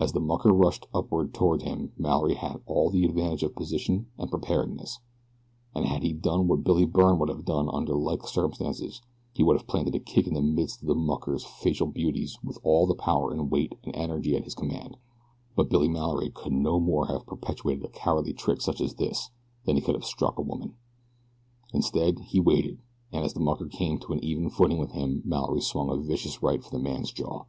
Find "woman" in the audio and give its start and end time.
20.42-20.74